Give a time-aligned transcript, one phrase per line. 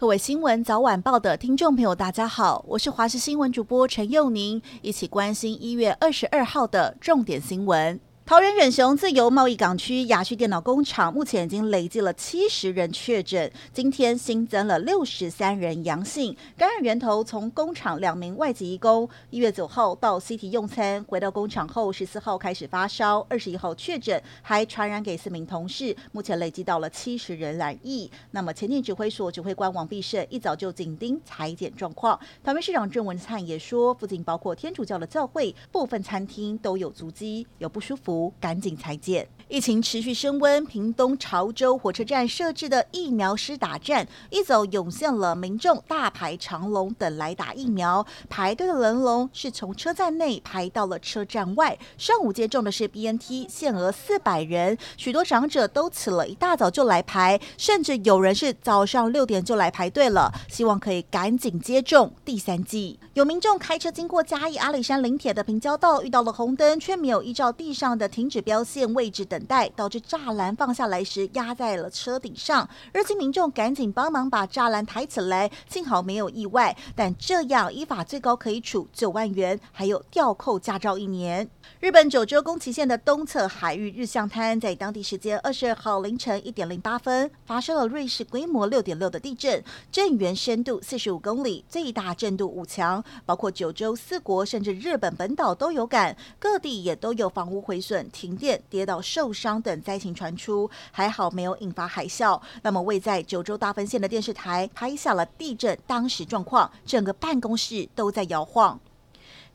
[0.00, 7.98] 各位新闻早晚报的听众朋友，大家好，我是华视新闻主播陈佑宁，一起关心一月二十二号的重点新闻。
[8.28, 28.10] 桃园远雄自由贸易港区亚旭电脑工厂目前已经累计了七十人确诊，今天新增了六十三人阳性，感染源头从工厂两名外籍移工，一月九号到西堤用餐，回到工厂后十四号开始发烧，二十一号确诊，还传染给四名同事，目前累计到了七十人染疫。
[28.32, 38.17] 那么前进指挥所指挥官王必胜一早就紧盯裁剪状况，桃园市长郑文灿也说，附近包括天主教的教会、部分餐厅都有足迹，有不舒服。
[38.40, 39.28] 赶紧裁剪。
[39.48, 48.06] 疫情持续升温，屏东潮州火车站设置的疫苗施打站，一早涌现了民众大排长龙等来打疫苗。
[48.28, 51.78] 排队的人龙是从车站内排到了车站外。
[51.96, 62.98] 上午接种的是 BNT，限额四百人，许多长者都起了一大早就来排，甚至有人是早上六点就来排队了，希望可以赶紧接种第三剂。
[63.14, 72.68] 有民众开车经过嘉义阿里山林铁的平交道，遇到了红灯，却没有依照地上的停止标线位置等待，导致栅栏放下来时压在了车顶上。
[72.92, 76.76] 热心民众赶紧帮忙把栅栏抬起来，幸好没有意外。
[76.96, 81.48] 但这样依法最高可以处九万元，还有吊扣驾照一年。
[81.80, 102.40] 日本九州宫崎县的东侧海域日向滩，在当地时间二十二号凌晨一点零八分发生了芮氏规模六点六的地震，震源深度四十五公里，最大震度五强，包括九州四国甚至日本本岛都有感，各地也都有房屋毁损、停电、跌倒受伤等灾情传出，还好没有引发海啸。
[102.62, 108.78] 那么位在九州大分县的电视台拍下了地震当时状况，整个办公室都在摇晃。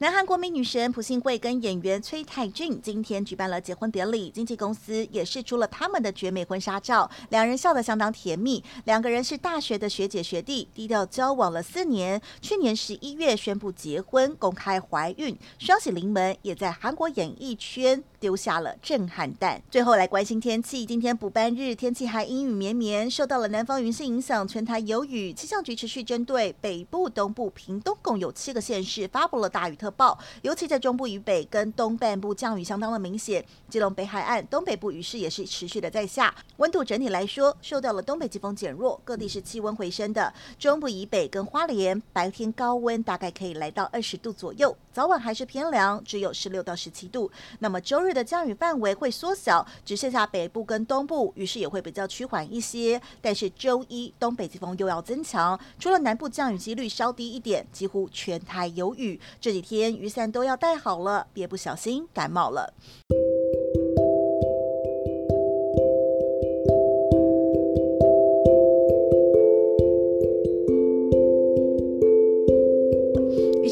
[0.04, 8.62] 南韩国民女神朴信惠跟演员崔泰俊今天举办了结婚典礼，经纪公司也试出了他们的绝美婚纱照，两人笑得相当甜蜜。
[8.84, 19.62] 两个人是大学的学姐学弟，低调交往了四年，去年十一月宣布结婚，公开怀孕，双喜临门，也在韩国演艺圈丢下了震撼弹。
[19.72, 25.32] 最后来关心天气，今天补班日，天气还阴雨绵绵，受到了南方云系影响，全台有雨。
[25.32, 36.34] 气象局持续针对北部、东部、屏东共有七个县市发布了大雨特暴，尤其在中部以北跟东半部降雨相当的明显，基隆北海岸东北部雨势也是持续的在下。
[36.58, 40.34] 温度整体来说，受到了东北季风减弱，各地是气温回升的。
[40.60, 47.30] 中部以北跟花莲白天高温大概可以来到二十度左右，早晚还是偏凉，只有十六到十七度。
[47.60, 53.02] 那么周日的降雨范围会缩小，只剩下北部跟东部雨势也会比较趋缓一些。
[53.20, 59.20] 但是周一东北季风又要增强，除了南部降雨几率稍低一点，几乎全台有雨。
[59.42, 59.74] 这几天。
[60.04, 62.74] 雨伞都要带好了，别不小心感冒了。